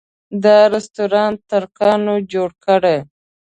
دا 0.43 0.57
رسټورانټ 0.73 1.37
ترکانو 1.51 2.15
جوړه 2.31 2.55
کړې. 2.65 2.97